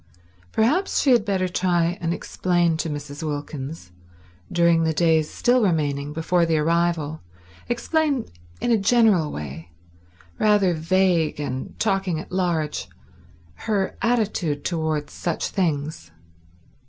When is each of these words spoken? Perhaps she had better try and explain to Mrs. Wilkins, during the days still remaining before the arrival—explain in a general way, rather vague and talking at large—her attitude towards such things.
Perhaps 0.51 1.01
she 1.03 1.11
had 1.11 1.23
better 1.23 1.47
try 1.47 1.95
and 2.01 2.11
explain 2.11 2.75
to 2.77 2.89
Mrs. 2.89 3.21
Wilkins, 3.21 3.91
during 4.51 4.83
the 4.83 4.95
days 4.95 5.29
still 5.29 5.61
remaining 5.61 6.11
before 6.11 6.43
the 6.43 6.57
arrival—explain 6.57 8.25
in 8.59 8.71
a 8.71 8.79
general 8.79 9.31
way, 9.31 9.69
rather 10.39 10.73
vague 10.73 11.39
and 11.39 11.77
talking 11.77 12.19
at 12.19 12.31
large—her 12.31 13.95
attitude 14.01 14.65
towards 14.65 15.13
such 15.13 15.49
things. 15.49 16.09